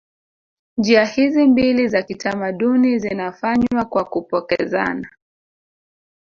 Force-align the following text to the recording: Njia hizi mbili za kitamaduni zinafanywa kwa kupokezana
Njia 0.77 1.05
hizi 1.05 1.45
mbili 1.47 1.87
za 1.87 2.03
kitamaduni 2.03 2.99
zinafanywa 2.99 3.85
kwa 3.85 4.03
kupokezana 4.05 5.09